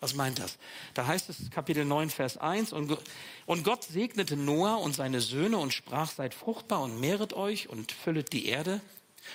[0.00, 0.56] Was meint das?
[0.94, 2.96] Da heißt es Kapitel 9, Vers 1, und,
[3.44, 7.92] und Gott segnete Noah und seine Söhne und sprach, seid fruchtbar und mehret euch und
[7.92, 8.80] füllet die Erde.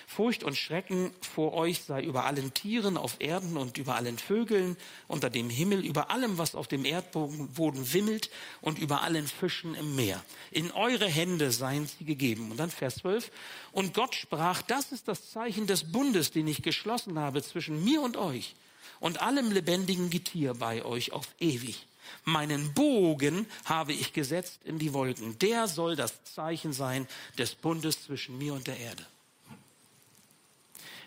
[0.07, 4.75] Furcht und Schrecken vor euch sei über allen Tieren auf Erden und über allen Vögeln
[5.07, 9.95] unter dem Himmel, über allem, was auf dem Erdboden wimmelt und über allen Fischen im
[9.95, 10.23] Meer.
[10.49, 12.49] In eure Hände seien sie gegeben.
[12.49, 13.31] Und dann Vers 12.
[13.71, 18.01] Und Gott sprach, das ist das Zeichen des Bundes, den ich geschlossen habe zwischen mir
[18.01, 18.55] und euch
[18.99, 21.87] und allem lebendigen Getier bei euch auf ewig.
[22.23, 25.37] Meinen Bogen habe ich gesetzt in die Wolken.
[25.39, 29.05] Der soll das Zeichen sein des Bundes zwischen mir und der Erde.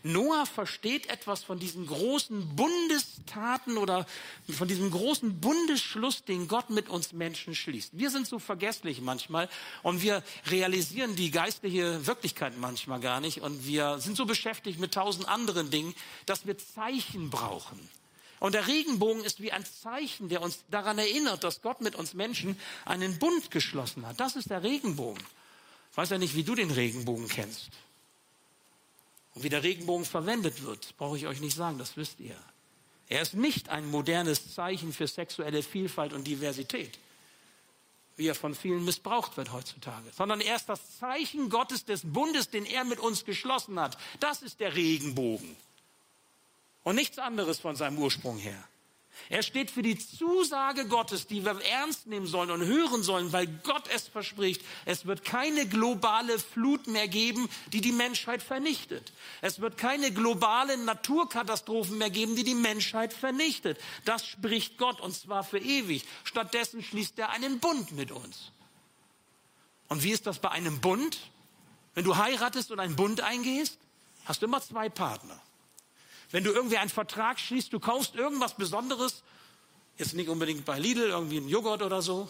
[0.02, 4.06] Noah versteht etwas von diesen großen Bundestaten oder
[4.48, 7.98] von diesem großen Bundesschluss, den Gott mit uns Menschen schließt.
[7.98, 9.48] Wir sind so vergesslich manchmal
[9.82, 14.92] und wir realisieren die geistliche Wirklichkeit manchmal gar nicht und wir sind so beschäftigt mit
[14.92, 15.94] tausend anderen Dingen,
[16.26, 17.78] dass wir Zeichen brauchen.
[18.40, 22.14] Und der Regenbogen ist wie ein Zeichen, der uns daran erinnert, dass Gott mit uns
[22.14, 24.20] Menschen einen Bund geschlossen hat.
[24.20, 25.22] Das ist der Regenbogen.
[25.90, 27.70] Ich weiß ja nicht, wie du den Regenbogen kennst.
[29.38, 32.34] Und wie der Regenbogen verwendet wird, brauche ich euch nicht sagen, das wisst ihr.
[33.08, 36.98] Er ist nicht ein modernes Zeichen für sexuelle Vielfalt und Diversität,
[38.16, 42.50] wie er von vielen missbraucht wird heutzutage, sondern er ist das Zeichen Gottes des Bundes,
[42.50, 43.96] den er mit uns geschlossen hat.
[44.18, 45.54] Das ist der Regenbogen.
[46.82, 48.68] Und nichts anderes von seinem Ursprung her.
[49.28, 53.46] Er steht für die Zusage Gottes, die wir ernst nehmen sollen und hören sollen, weil
[53.46, 54.62] Gott es verspricht.
[54.84, 59.12] Es wird keine globale Flut mehr geben, die die Menschheit vernichtet.
[59.42, 63.78] Es wird keine globalen Naturkatastrophen mehr geben, die die Menschheit vernichtet.
[64.04, 66.04] Das spricht Gott und zwar für ewig.
[66.24, 68.52] Stattdessen schließt er einen Bund mit uns.
[69.88, 71.18] Und wie ist das bei einem Bund?
[71.94, 73.78] Wenn du heiratest und einen Bund eingehst,
[74.24, 75.40] hast du immer zwei Partner.
[76.30, 79.22] Wenn du irgendwie einen Vertrag schließt, du kaufst irgendwas Besonderes,
[79.96, 82.28] jetzt nicht unbedingt bei Lidl, irgendwie ein Joghurt oder so.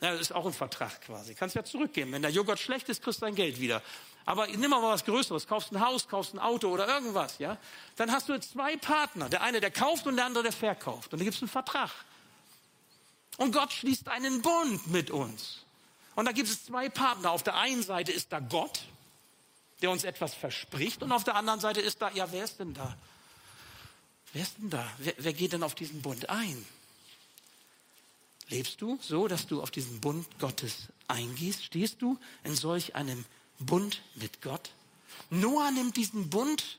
[0.00, 1.34] Ja, das ist auch ein Vertrag quasi.
[1.34, 2.12] Kannst ja zurückgeben.
[2.12, 3.80] Wenn der Joghurt schlecht ist, kriegst du dein Geld wieder.
[4.26, 7.58] Aber nimm mal was Größeres, kaufst ein Haus, kaufst ein Auto oder irgendwas, ja?
[7.96, 9.28] Dann hast du zwei Partner.
[9.28, 11.12] Der eine, der kauft und der andere, der verkauft.
[11.12, 11.90] Und da gibt es einen Vertrag.
[13.36, 15.64] Und Gott schließt einen Bund mit uns.
[16.14, 17.30] Und da gibt es zwei Partner.
[17.30, 18.80] Auf der einen Seite ist da Gott
[19.82, 21.02] der uns etwas verspricht.
[21.02, 22.96] Und auf der anderen Seite ist da, ja, wer ist denn da?
[24.32, 24.86] Wer ist denn da?
[24.98, 26.64] Wer, wer geht denn auf diesen Bund ein?
[28.48, 31.64] Lebst du so, dass du auf diesen Bund Gottes eingehst?
[31.64, 33.24] Stehst du in solch einem
[33.58, 34.70] Bund mit Gott.
[35.30, 36.78] Noah nimmt diesen Bund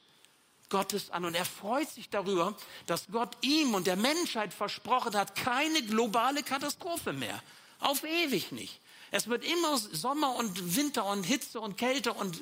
[0.69, 5.35] Gottes an und er freut sich darüber, dass Gott ihm und der Menschheit versprochen hat,
[5.35, 7.41] keine globale Katastrophe mehr.
[7.79, 8.79] Auf ewig nicht.
[9.15, 12.41] Es wird immer Sommer und Winter und Hitze und Kälte und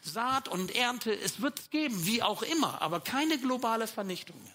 [0.00, 1.12] Saat und Ernte.
[1.12, 4.54] Es wird es geben, wie auch immer, aber keine globale Vernichtung mehr.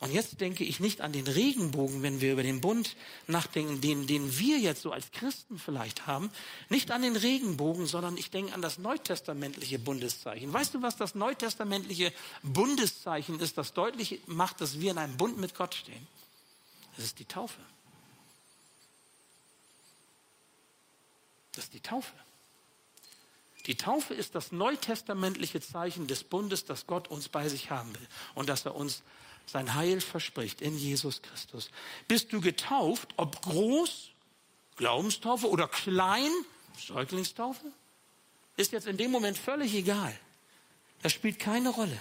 [0.00, 2.94] Und jetzt denke ich nicht an den Regenbogen, wenn wir über den Bund
[3.26, 6.30] nachdenken, den, den wir jetzt so als Christen vielleicht haben.
[6.68, 10.52] Nicht an den Regenbogen, sondern ich denke an das neutestamentliche Bundeszeichen.
[10.52, 12.12] Weißt du, was das neutestamentliche
[12.42, 16.06] Bundeszeichen ist, das deutlich macht, dass wir in einem Bund mit Gott stehen?
[16.96, 17.60] Das ist die Taufe.
[21.60, 22.14] Das ist die Taufe.
[23.66, 28.08] Die Taufe ist das neutestamentliche Zeichen des Bundes, das Gott uns bei sich haben will
[28.34, 29.02] und dass er uns
[29.44, 31.70] sein Heil verspricht in Jesus Christus.
[32.08, 34.08] Bist du getauft, ob groß,
[34.76, 36.30] Glaubenstaufe oder klein,
[36.78, 37.70] Säuglingstaufe?
[38.56, 40.18] Ist jetzt in dem Moment völlig egal.
[41.02, 42.00] Das spielt keine Rolle.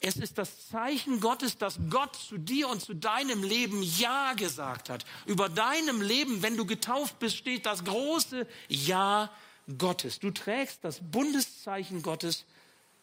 [0.00, 4.88] Es ist das Zeichen Gottes, dass Gott zu dir und zu deinem Leben Ja gesagt
[4.88, 5.04] hat.
[5.26, 9.30] Über deinem Leben, wenn du getauft bist, steht das große Ja
[9.76, 10.18] Gottes.
[10.18, 12.46] Du trägst das Bundeszeichen Gottes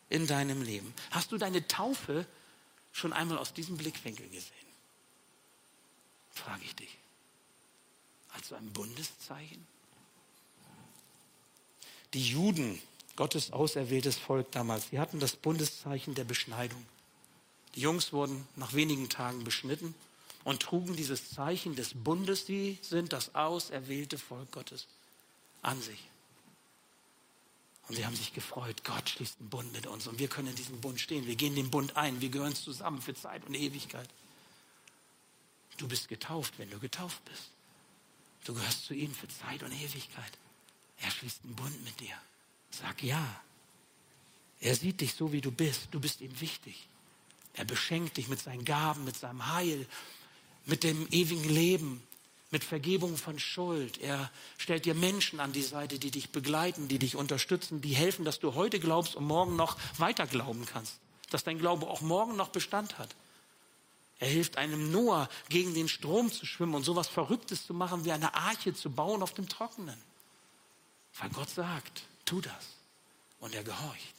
[0.09, 0.91] in deinem Leben.
[1.11, 2.25] Hast du deine Taufe
[2.91, 4.53] schon einmal aus diesem Blickwinkel gesehen?
[6.31, 6.97] Frage ich dich.
[8.33, 9.65] Als ein Bundeszeichen?
[12.13, 12.81] Die Juden,
[13.17, 16.85] Gottes auserwähltes Volk damals, die hatten das Bundeszeichen der Beschneidung.
[17.75, 19.93] Die Jungs wurden nach wenigen Tagen beschnitten
[20.43, 24.87] und trugen dieses Zeichen des Bundes, sie sind das auserwählte Volk Gottes,
[25.63, 26.07] an sich.
[27.87, 30.55] Und sie haben sich gefreut, Gott schließt einen Bund mit uns und wir können in
[30.55, 31.25] diesem Bund stehen.
[31.25, 34.09] Wir gehen den Bund ein, wir gehören zusammen für Zeit und Ewigkeit.
[35.77, 37.49] Du bist getauft, wenn du getauft bist.
[38.45, 40.31] Du gehörst zu ihm für Zeit und Ewigkeit.
[40.99, 42.15] Er schließt einen Bund mit dir.
[42.81, 43.41] Sag ja.
[44.59, 45.87] Er sieht dich so, wie du bist.
[45.91, 46.87] Du bist ihm wichtig.
[47.53, 49.87] Er beschenkt dich mit seinen Gaben, mit seinem Heil,
[50.65, 52.03] mit dem ewigen Leben
[52.51, 53.99] mit Vergebung von Schuld.
[53.99, 58.23] Er stellt dir Menschen an die Seite, die dich begleiten, die dich unterstützen, die helfen,
[58.23, 60.95] dass du heute glaubst und morgen noch weiter glauben kannst.
[61.29, 63.13] Dass dein Glaube auch morgen noch Bestand hat.
[64.19, 68.11] Er hilft einem Noah, gegen den Strom zu schwimmen und sowas Verrücktes zu machen, wie
[68.11, 69.97] eine Arche zu bauen auf dem Trockenen.
[71.19, 72.53] Weil Gott sagt, tu das.
[73.39, 74.13] Und er gehorcht.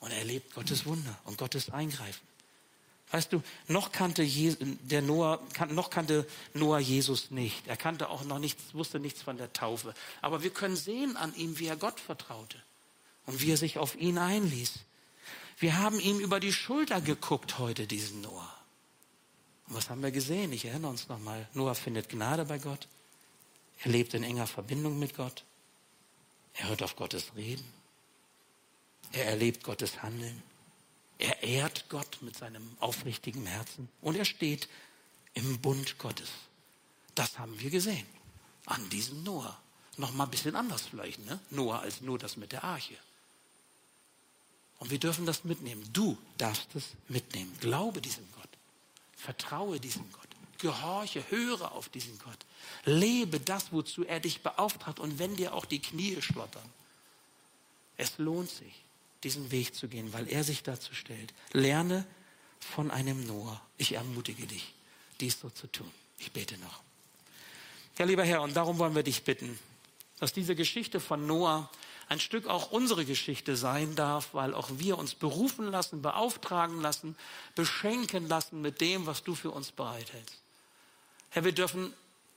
[0.00, 2.26] Und er erlebt Gottes Wunder und Gottes Eingreifen.
[3.10, 7.66] Weißt du, noch kannte, der Noah, noch kannte Noah Jesus nicht.
[7.66, 9.94] Er kannte auch noch nichts, wusste nichts von der Taufe.
[10.22, 12.56] Aber wir können sehen an ihm, wie er Gott vertraute
[13.26, 14.74] und wie er sich auf ihn einließ.
[15.58, 18.54] Wir haben ihm über die Schulter geguckt heute, diesen Noah.
[19.66, 20.52] Und was haben wir gesehen?
[20.52, 21.48] Ich erinnere uns nochmal.
[21.52, 22.86] Noah findet Gnade bei Gott.
[23.82, 25.44] Er lebt in enger Verbindung mit Gott.
[26.54, 27.64] Er hört auf Gottes Reden.
[29.12, 30.42] Er erlebt Gottes Handeln.
[31.18, 34.68] Er ehrt Gott mit seinem aufrichtigen Herzen und er steht
[35.34, 36.30] im Bund Gottes.
[37.14, 38.06] Das haben wir gesehen
[38.66, 39.60] an diesem Noah.
[39.96, 41.38] Noch mal ein bisschen anders vielleicht, ne?
[41.50, 42.96] Noah als nur das mit der Arche.
[44.78, 45.86] Und wir dürfen das mitnehmen.
[45.92, 47.54] Du darfst es mitnehmen.
[47.60, 48.48] Glaube diesem Gott.
[49.14, 50.29] Vertraue diesem Gott.
[50.60, 52.38] Gehorche, höre auf diesen Gott.
[52.84, 55.00] Lebe das, wozu er dich beauftragt.
[55.00, 56.62] Und wenn dir auch die Knie schlottern,
[57.96, 58.84] es lohnt sich
[59.22, 61.34] diesen Weg zu gehen, weil er sich dazu stellt.
[61.52, 62.06] Lerne
[62.58, 63.60] von einem Noah.
[63.76, 64.72] Ich ermutige dich,
[65.20, 65.90] dies so zu tun.
[66.18, 66.80] Ich bete noch.
[67.98, 69.58] Ja, lieber Herr, und darum wollen wir dich bitten,
[70.18, 71.70] dass diese Geschichte von Noah
[72.08, 77.16] ein Stück auch unsere Geschichte sein darf, weil auch wir uns berufen lassen, beauftragen lassen,
[77.54, 80.36] beschenken lassen mit dem, was du für uns bereithältst.
[81.30, 81.92] Herr, wir dürfen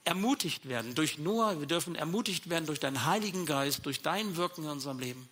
[0.06, 4.64] ermutigt werden durch Noah, wir dürfen ermutigt werden durch deinen Heiligen Geist, durch dein Wirken
[4.64, 5.30] in unserem Leben.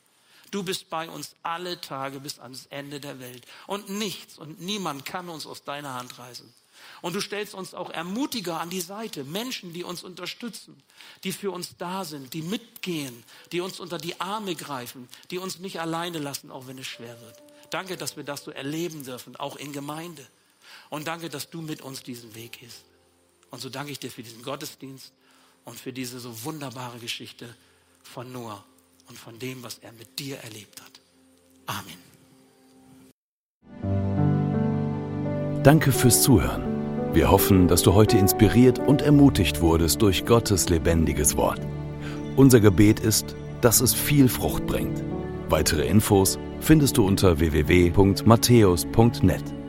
[0.52, 3.46] Du bist bei uns alle Tage bis ans Ende der Welt.
[3.68, 6.54] Und nichts und niemand kann uns aus deiner Hand reißen.
[7.02, 10.82] Und du stellst uns auch Ermutiger an die Seite, Menschen, die uns unterstützen,
[11.24, 15.60] die für uns da sind, die mitgehen, die uns unter die Arme greifen, die uns
[15.60, 17.42] nicht alleine lassen, auch wenn es schwer wird.
[17.70, 20.28] Danke, dass wir das so erleben dürfen, auch in Gemeinde.
[20.90, 22.84] Und danke, dass du mit uns diesen Weg gehst.
[23.52, 25.12] Und so danke ich dir für diesen Gottesdienst
[25.66, 27.54] und für diese so wunderbare Geschichte
[28.02, 28.64] von Noah
[29.08, 31.00] und von dem, was er mit dir erlebt hat.
[31.68, 32.12] Amen.
[35.64, 37.14] Danke fürs Zuhören.
[37.14, 41.60] Wir hoffen, dass du heute inspiriert und ermutigt wurdest durch Gottes lebendiges Wort.
[42.38, 45.04] Unser Gebet ist, dass es viel Frucht bringt.
[45.50, 49.61] Weitere Infos findest du unter www.matthäus.net.